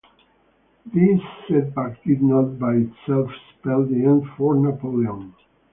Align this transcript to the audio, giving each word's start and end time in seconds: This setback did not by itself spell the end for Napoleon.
This 0.91 1.21
setback 1.47 2.03
did 2.05 2.23
not 2.23 2.57
by 2.57 2.73
itself 2.73 3.29
spell 3.53 3.85
the 3.85 4.03
end 4.03 4.23
for 4.35 4.55
Napoleon. 4.55 5.35